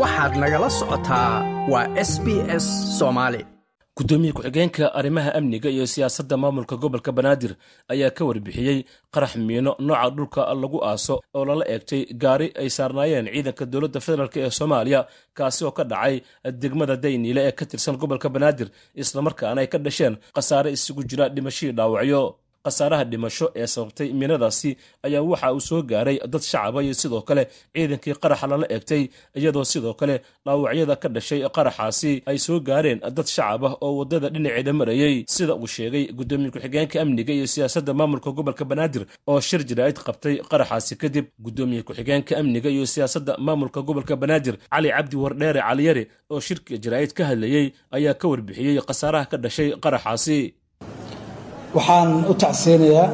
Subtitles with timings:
[0.00, 1.32] waxaad nagala socotaa
[1.72, 2.26] waa s b
[2.62, 2.66] s
[2.98, 3.40] soomaali
[3.98, 7.52] gudoomiye ku-xigeenka arrimaha amniga iyo siyaasadda maamulka gobolka banaadir
[7.92, 8.78] ayaa ka warbixiyey
[9.14, 14.36] qarax miino nooca dhulka lagu aaso oo lala eegtay gaari ay saarnaayeen ciidanka dowladda federaalk
[14.36, 15.00] ee soomaaliya
[15.38, 16.14] kaasi oo ka dhacay
[16.62, 18.68] degmada dayniile ee ka tirsan gobolka banaadir
[19.02, 22.22] islamarkaana ay ka dhasheen khasaare isugu jira dhimashadii dhaawacyo
[22.64, 24.70] khasaaraha dhimasho ee sababtay miinadaasi
[25.06, 27.42] ayaa waxa uu soo gaaray dad shacaba iyo sidoo kale
[27.74, 29.02] ciidankii qaraxa lala eegtay
[29.38, 30.14] iyadoo sidoo kale
[30.46, 35.54] dhaawacyada ka dhashay qaraxaasi ay soo gaareen dad shacab ah oo waddada dhinaceeda marayey sida
[35.62, 40.94] uu sheegay gudoomiye ku-xigeenka amniga iyo siyaasadda maamulka gobolka banaadir oo shir jaraa'id qabtay qaraxaasi
[41.02, 46.72] kadib gudoomiye ku-xigeenka amniga iyo siyaasadda maamulka gobolka banaadir cali cabdi wardheere caliyare oo shirka
[46.84, 50.38] jaraa'id ka hadlayey ayaa ka warbixiyey khasaaraha ka dhashay qaraxaasi
[51.76, 53.08] waxaan u tacseenayaa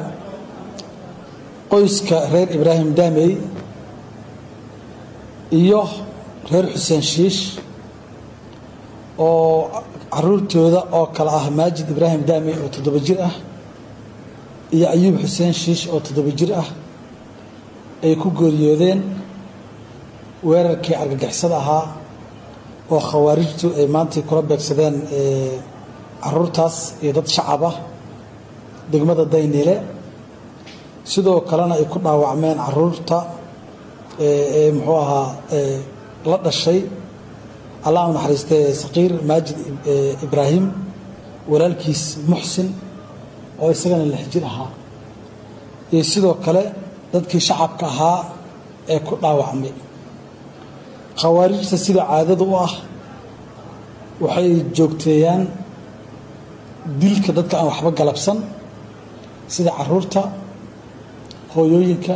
[1.71, 3.31] qoyska reer ibraahim daamey
[5.59, 5.81] iyo
[6.51, 7.41] reer xuseen shiish
[9.17, 9.69] oo
[10.13, 13.33] caruurtooda oo kale ah maajid ibraahim daamey oo toddoba jir ah
[14.75, 16.67] iyo ayuub xuseen shiish oo toddoba jir ah
[18.05, 18.99] ay ku geeriyoodeen
[20.49, 21.85] weerarkii argagixisada ahaa
[22.93, 24.95] oo khawaarijtu ay maantay kula beegsadeen
[26.23, 27.75] caruurtaas iyo dad shacab ah
[28.91, 29.75] degmada dayniile
[31.11, 33.17] sidoo kalena ay ku dhaawacmeen carruurta
[34.27, 35.27] ee muxuu ahaa
[36.31, 36.79] la dhashay
[37.87, 39.57] allah u naxariistay saqiir maajid
[40.25, 40.65] ibraahim
[41.51, 42.67] walaalkiis muxsin
[43.61, 44.69] oo isagana lix jir ahaa.
[45.93, 46.63] Iyo sidoo kale
[47.13, 48.19] dadkii shacabka ahaa
[48.93, 49.73] ee ku dhaawacmay.
[51.21, 52.73] Khawaarijta sida caadada u ah
[54.23, 55.41] waxay joogteeyaan
[57.01, 58.37] dilka dadka aan waxba galabsan
[59.53, 60.21] sida carruurta
[61.55, 62.15] hooyooyinka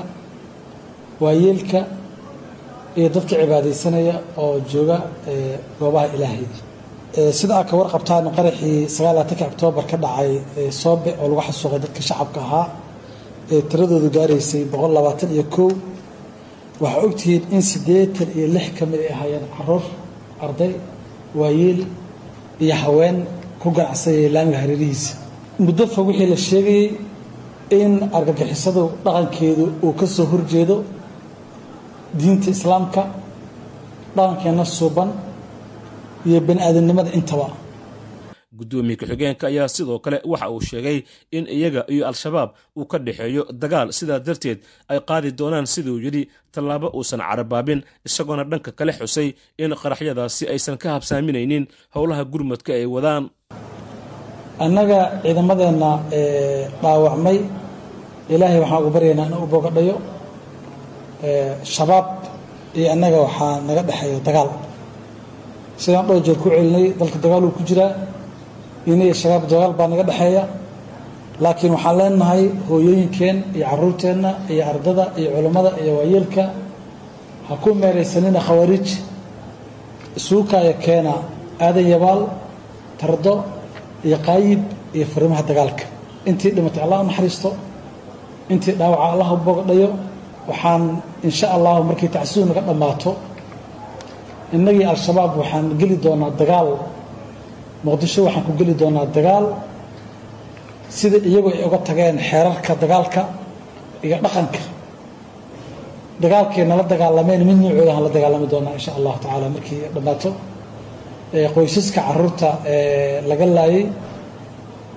[1.24, 1.80] waayeelka
[2.98, 4.98] iyo dadka cibaadaysanaya oo jooga
[5.80, 6.46] goobaha ilaahay.
[7.40, 10.32] Sida aad ka warqabtaan qaraxii sagaalaatanka oktoobar ka dhacay
[10.82, 12.68] soobe oo lagu xasuuqay dadka shacabka ahaa
[13.54, 15.70] ee tiradoodu gaaraysay boqol labaatan iyo kow.
[16.84, 19.84] Waxaa ogtihiin in siddeetan iyo lix ka mid ay ahaayeen carruur
[20.46, 20.72] arday
[21.40, 21.80] waayeel
[22.64, 23.18] iyo haween
[23.62, 25.12] ku ganacsayay laamiga hareerihiisa
[25.66, 26.86] muddo fog wixii la sheegayey
[27.70, 30.78] in argagixisadu dhaqankeedu uu ka soo horjeedo
[32.20, 33.02] diinta islaamka
[34.16, 35.10] dhaqankeenna suuban
[36.28, 37.48] iyo bani aadamnimada intaba.
[38.58, 40.98] Gudoomiye ku-xigeenka ayaa sidoo kale waxa uu sheegay
[41.38, 44.60] in iyaga iyo al-shabaab uu ka dhexeeyo dagaal sidaa darteed
[44.92, 49.28] ay qaadi doonaan siduu yidhi tallaabo uusan carabaabin isagoona dhanka kale xusay
[49.64, 53.24] in qaraxyadaasi aysan ka habsaaminaynin howlaha gurmadka ay wadaan
[54.60, 55.90] annaga ciidamadeenna
[56.82, 57.38] dhaawacmay.
[58.34, 59.96] Ilaahay waxaan ugu baryaynaa inuu bogadhayo
[61.76, 62.08] shabaab
[62.78, 64.50] iyo annaga waxaa naga dhexeeya dagaal.
[65.78, 67.92] Sidaan dhowr jeer ku celinay dalka dagaaluu ku jiraa.
[68.88, 70.44] Ina shabaab dagaal baa naga dhexeeya.
[71.44, 76.44] Laakiin waxaan leenahay hooyooyinkeen iyo caruurteenna iyo ardada iyo culammada iyo waayeelka
[77.48, 78.88] ha ku meeraysanina khawaariij
[80.18, 81.14] isuukaya keena
[81.66, 82.22] aadan yabaal
[83.00, 83.34] tardo
[84.08, 84.62] iyo qaayib
[84.98, 85.84] iyo fariimaha dagaalka.
[86.30, 87.50] Intii dhimatay allah u naxariisto
[88.54, 89.90] intii dhaawaca allah u bogadhayo
[90.50, 90.84] waxaan
[91.28, 93.12] insha allahu markii tacsidu naga dhammaato
[94.56, 96.70] innagii al-shabaab waxaan geli doonaa dagaal.
[97.86, 99.46] Muqdisho waxaan ku geli doonaa dagaal.
[100.98, 103.22] Sida iyagu ay uga tageen xeerarka dagaalka
[104.06, 104.62] iyo dhaqanka.
[106.24, 110.30] Dagaalkay nala dagaalameen mid nuucooda aan la dagaalami doonaa insha allahu tacaala markii dhammaato
[111.56, 112.50] qoysaska carruurta
[113.30, 113.86] laga laayay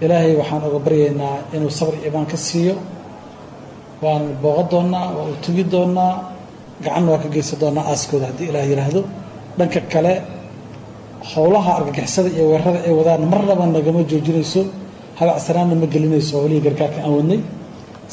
[0.04, 2.74] ilaahay waxaan uga baryaynaa inuu sabr imaan ka siiyo.
[4.02, 6.12] Waan booqan doonnaa waa u tugi doonnaa
[6.84, 9.00] gacanna waa ka geysan doonnaa aaskooda haddii ilaah yidhaahdo
[9.58, 10.12] dhanka kale
[11.34, 14.60] howlaha argagixisada iyo weerarada ay wadaan marnaba nagama joojinayso
[15.18, 17.40] habacsanaanna ma gelinayso howlihii gargaarka aan wadnay.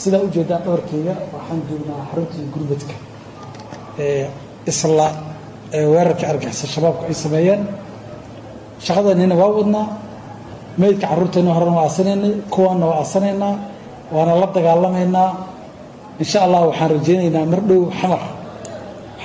[0.02, 2.96] Sidaa ujeedaan dhabarkeyga waxaan joognaa xaruntii gurmadka
[4.72, 5.08] isla
[5.94, 7.62] weerarka argagixisa shabaabku ay sameeyeen
[8.86, 9.86] shaqadanina waa wadnaa
[10.82, 13.54] meydka carruurteenna horena waa aasanaynay kuwaanna waa aasanaynaa
[14.16, 15.30] waana la dagaalamaynaa.
[16.22, 18.22] Insha allah waxaan rajaynaynaa mar dhow xamar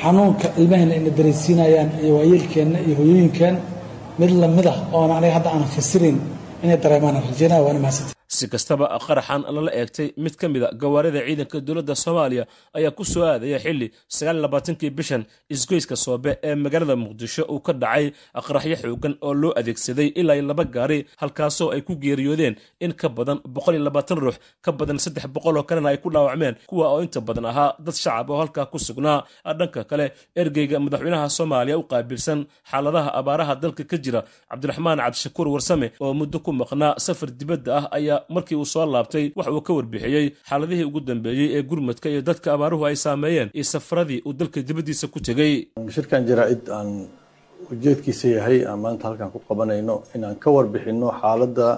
[0.02, 3.56] xanuunka ilmaheenna ayna daraysiinayaan iyo waayeelkeenna iyo hoyooyinkeen
[4.20, 6.16] mid la mid ah oona aniga hadda aanan fasirayn
[6.64, 11.20] inay dareemaan rajaynaya waana mahadsanta si kastaba qaraxan lala eegtay mid ka mid a gawaarida
[11.28, 12.44] ciidanka dowladda soomaaliya
[12.78, 15.22] ayaa ku soo aadaya xilli sagaallabaatankii bishan
[15.54, 18.06] isgoyska soobe ee magaalada muqdisho uu ka dhacay
[18.46, 22.54] qaraxyo xoogan oo loo adeegsaday ilaa laba gaari halkaasoo ay ku geeriyoodeen
[22.84, 26.08] in ka badan boqol iyo labaatan ruux ka badan saddex boqol oo kalena ay ku
[26.14, 29.18] dhaawacmeen kuwa oo inta badan ahaa dad shacab oo halkaa ku sugnaa.
[29.58, 30.06] Dhanka kale
[30.40, 32.38] ergeyga madaxweynaha soomaaliya u qaabilsan
[32.70, 34.20] xaaladaha abaaraha dalka ka jira
[34.50, 39.24] cabdiraxmaan cabdishakuur warsame oo muddo ku maqnaa safar dibadda ah ayaa markii uu soo laabtay
[39.38, 43.64] wax uu ka warbixiyey xaaladihii ugu dambeeyey ee gurmadka iyo dadka abaaruhu ay saameeyeen iyo
[43.74, 45.54] safaradii uu dalka dibaddiisa ku tegey
[45.96, 46.90] shirkan jaraa-id aan
[47.72, 51.68] ujeedkiisa yahay aan maanta halkan ku qabanayno inaan ka warbixino xaaladda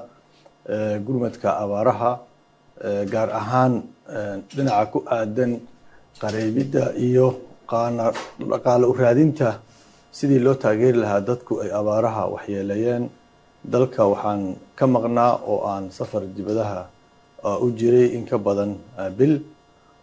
[1.06, 2.12] gurmadka abaaraha
[3.12, 3.72] gaar ahaan
[4.56, 5.52] dhinaca ku aadan
[6.22, 7.26] qareybidda iyo
[8.50, 9.48] dhaqaale u raadinta
[10.18, 13.04] sidii loo taageeri lahaa dadku ay abaaraha waxyeeleeyeen
[13.64, 16.86] dalka waxaan ka maqnaa oo aan safar dibadaha
[17.64, 18.72] u jiray in ka badan
[19.18, 19.34] bil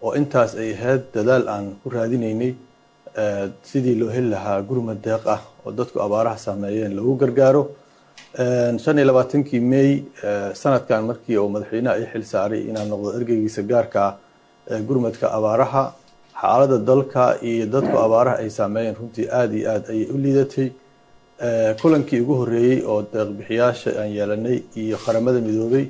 [0.03, 2.53] oo intaas ay ahayd dadaal aan ku raadinaynay
[3.69, 7.63] sidii loo heli lahaa gurmad deeq ah oo dadku abaaraha saameeyeen lagu gargaaro.
[8.83, 9.89] Shan iyo labaatankii may
[10.61, 15.83] sanadkan markii uu madaxweynaha ay xil saaray inaan noqdo ergeygiisa gaarka ah gurmadka abaaraha
[16.41, 20.67] xaaladda dalka iyo dadku abaaraha ay saameeyeen runtii aada iyo aad ayay u liidatay
[21.81, 25.85] kulankii ugu horreeyey oo deeqbixiyaasha aan yeelanay iyo qaramada midoobay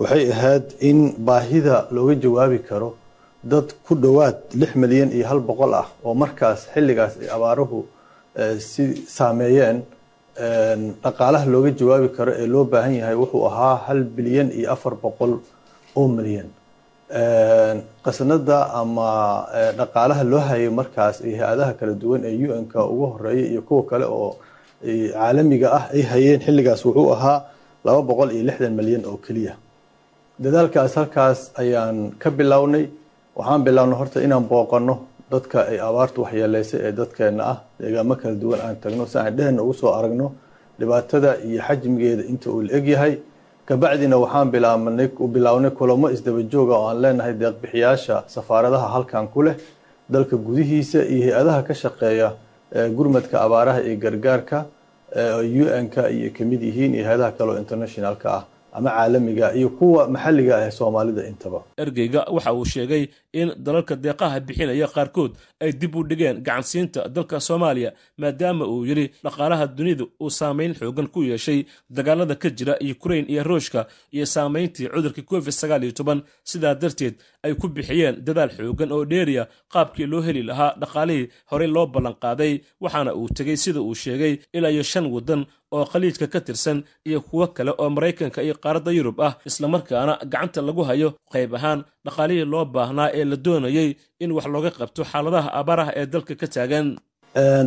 [0.00, 0.98] waxay ahayd in
[1.28, 2.90] baahida looga jawaabi karo
[3.52, 7.78] dad ku dhowaad lix milyan iyo hal boqol ah oo markaas xilligaas ay abaaruhu
[8.70, 8.84] si
[9.16, 9.78] saameeyeen
[11.04, 15.32] dhaqaalaha looga jawaabi karo ee loo baahan yahay wuxuu ahaa hal bilyan iyo afar boqol
[15.98, 16.48] oo milyan.
[18.04, 19.10] Qasnada ama
[19.78, 24.04] dhaqaalaha loo hayay markaas iyo hay'adaha kala duwan ee un-ka ugu horreeya iyo kuwa kale
[24.18, 24.30] oo
[24.82, 27.38] caalamiga ah ay hayeen xilligaas wuxuu ahaa
[27.84, 29.54] laba boqol iyo lixdan milyan oo keliya.
[30.42, 32.88] Dadaalkaas halkaas ayaan ka bilownay.
[33.36, 34.94] Waxaan bilownay horta inaan booqano
[35.30, 39.62] dadka ay abaartu waxyeeleysay ee dadkeena ah deegaamo kala duwan aan tagno si aan dhehena
[39.62, 40.26] ugu soo aragno
[40.78, 43.12] dhibaatada iyo xajmigeeda inta uu la egyahay
[43.68, 49.56] kabacdina waxaan bilaabnay bilownay kulamo isdaba jooga oo aan leenahay deeqbixiyaasha safaaradaha halkan ku leh
[50.12, 52.28] dalka gudihiisa iyo hay'adaha ka shaqeeya
[52.96, 54.58] gurmadka abaaraha iyo gargaarka
[55.42, 58.44] un-ka iyo ka mid yihiin iyo hay'adaha kale oo internationalka ah
[58.76, 61.62] ama caalamiga iyo kuwa maxalliga ah ee soomaalida intaba.
[61.78, 65.32] Ergeyga waxa uu sheegay in dalalka deeqaha bixinaya qaarkood
[65.62, 71.06] ay dib u dhigeen gacansiinta dalka soomaaliya maadaama uu yidhi dhaqaalaha dunidu uu saamayn xoogan
[71.14, 71.60] ku yeeshay
[71.90, 76.22] dagaalada ka jira ukrain iyo ruushka iyo saamayntii cudurka covid sagaal iyo toban.
[76.44, 77.14] Sidaa darteed
[77.46, 79.44] ay ku bixiyeen dadaal xoogan oo dheeriya
[79.74, 82.52] qaabkii loo heli lahaa dhaqaalihii horey loo ballanqaaday
[82.84, 85.42] waxaana uu tegey sida uu sheegay ilaa iyo shan waddan
[85.76, 90.60] oo khaliijka ka tirsan iyo kuwo kale oo maraykanka iyo qaaradda yurub ah islamarkaana gacanta
[90.68, 93.88] lagu hayo qayb ahaan dhaqaalihii loo baahnaa ee la doonayey
[94.24, 96.88] in wax looga qabto xaaladaha abaaraha ee dalka ka taagan.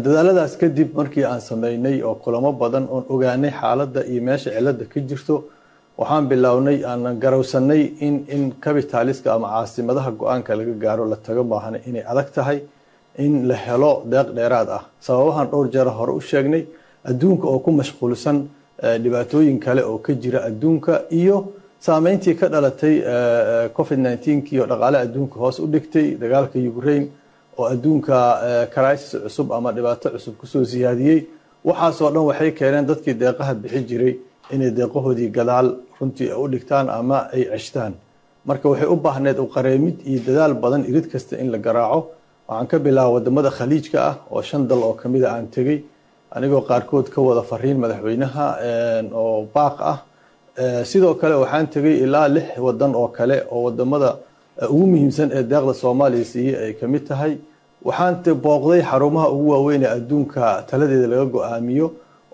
[0.06, 5.00] Dadaaladaas kadib markii aan sameynay oo kulamo badan oon ogaanay xaaladda iyo meesha cilada ka
[5.10, 5.36] jirto
[6.00, 11.78] waxaan bilownay aan garowsanay in in kabitaaliska ama caasimadaha go'aanka laga gaaro la tago maahana
[11.88, 12.60] inay adag tahay
[13.26, 14.84] in la helo deeq dheeraad ah.
[15.06, 16.64] Sababahan dhowr jeer hore u sheegnay
[17.10, 18.38] adduunka oo ku mashquulsan
[19.04, 21.38] dhibaatooyin kale oo ka jira adduunka iyo
[21.86, 22.96] saameyntii ka dhalatay
[23.78, 27.08] covid nneteen-kii oo dhaqaale adduunka hoos u dhigtay dagaalka ukraine
[27.58, 28.16] oo adduunka
[28.74, 31.20] crisis cusub ama dhibaato cusub ku soo siyaadiyey.
[31.68, 34.14] Waxaasoo dhan waxay keeneen dadkii deeqaha bixi jiray
[34.54, 35.68] inay deeqahoodii gadaal
[36.00, 37.94] runtii u dhigtaan ama ay ceshtaan.
[38.48, 42.00] Marka waxay u baahneed u qareemid iyo dadaal badan irid kasta in la garaaco.
[42.48, 45.80] Waxaan ka bilaaba waddamada khaliijka ah oo shan dal oo kamida aan tegey
[46.36, 48.46] anigoo qaarkood ka wada fariin madaxweynaha
[49.22, 49.98] oo baaq ah.
[50.90, 54.10] Sidoo kale waxaan tegey ilaa lix wadan oo kale oo waddamada
[54.74, 57.34] ugu muhiimsan ee deeqda soomaaliya siiyey ay ka mid tahay.
[57.88, 61.88] Waxaan booqday xarumaha ugu waaweyn ee adduunka taladeeda laga go'aamiyo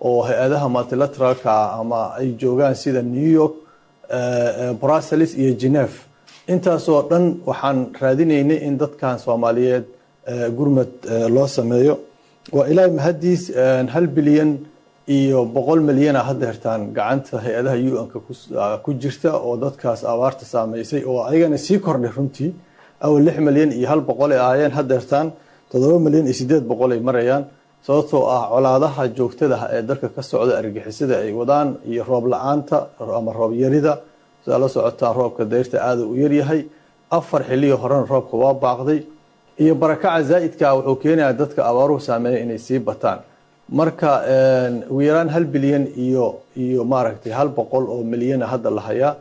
[0.06, 3.54] oo hay'adaha multilateralka ama ay joogaan sida new york
[4.82, 5.96] brussels iyo geneve
[6.52, 9.84] intaasoo dhan waxaan raadinaynay in dadkan soomaaliyeed
[10.58, 10.90] gurmad
[11.34, 11.94] loo sameeyo.
[12.56, 13.42] Waa ilaahay mahadiis
[13.94, 14.50] hal bilyan
[15.16, 18.18] iyo boqol milyana hadda hertaan gacanta hay'adaha un-ka
[18.84, 22.50] ku jirta oo dadkaas abaarta saameysay oo ayagana sii kordhay runtii.
[23.04, 25.26] Awal lix milyan iyo hal boqol ay ahaayeen hadda hertaan
[25.70, 27.44] toddoba milyan iyo sideed boqol ay marayaan
[27.86, 32.76] sababtoo ah colaadaha joogtadaha ee dalka ka socda argixisada ay wadaan iyo roob la'aanta
[33.18, 33.92] ama roob yarida.
[34.44, 36.60] Sidaa la socotaan roobka dayrta aada u yaryahay
[37.18, 39.00] afar xiliyo horena roobka waa baaqday.
[39.62, 43.18] Iyo barakaca zaa'idka wuxuu keenayaa dadka abaaruhu saameeya inay sii bataan.
[43.78, 44.10] Marka
[44.90, 46.24] ugu yaraan hal bilyan iyo
[46.64, 49.12] iyo maaragtay hal boqol oo milyana hadda la hayaa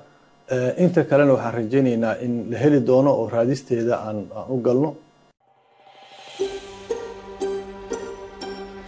[0.83, 4.17] inta kalena waxaan rajaynaynaa in la heli doono oo raadisteeda aan
[4.53, 4.89] u galno